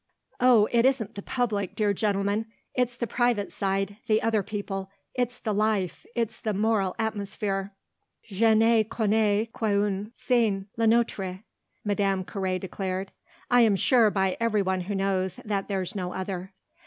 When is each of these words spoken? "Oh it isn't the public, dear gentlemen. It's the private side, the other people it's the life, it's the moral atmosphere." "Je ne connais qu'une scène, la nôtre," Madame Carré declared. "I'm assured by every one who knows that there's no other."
"Oh 0.39 0.67
it 0.71 0.83
isn't 0.83 1.13
the 1.13 1.21
public, 1.21 1.75
dear 1.75 1.93
gentlemen. 1.93 2.47
It's 2.73 2.97
the 2.97 3.05
private 3.05 3.51
side, 3.51 3.97
the 4.07 4.19
other 4.23 4.41
people 4.41 4.89
it's 5.13 5.37
the 5.37 5.53
life, 5.53 6.07
it's 6.15 6.39
the 6.39 6.55
moral 6.55 6.95
atmosphere." 6.97 7.73
"Je 8.25 8.55
ne 8.55 8.83
connais 8.83 9.47
qu'une 9.53 10.11
scène, 10.17 10.65
la 10.75 10.87
nôtre," 10.87 11.43
Madame 11.85 12.25
Carré 12.25 12.59
declared. 12.59 13.11
"I'm 13.51 13.75
assured 13.75 14.15
by 14.15 14.37
every 14.39 14.63
one 14.63 14.81
who 14.81 14.95
knows 14.95 15.35
that 15.45 15.67
there's 15.67 15.93
no 15.93 16.13
other." 16.13 16.51